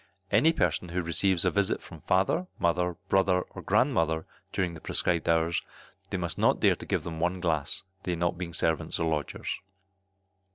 [0.31, 5.29] Any person who receives a visit from father, mother, brother, or grandmother, during the prescribed
[5.29, 5.61] hours,
[6.09, 9.59] they must not dare to give them one glass, they not being servants or lodgers.